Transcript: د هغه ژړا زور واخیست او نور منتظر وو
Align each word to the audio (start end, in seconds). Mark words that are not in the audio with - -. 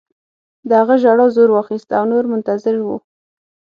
د 0.67 0.69
هغه 0.81 0.95
ژړا 1.03 1.25
زور 1.35 1.49
واخیست 1.51 1.89
او 1.97 2.03
نور 2.11 2.23
منتظر 2.31 2.75
وو 2.81 2.95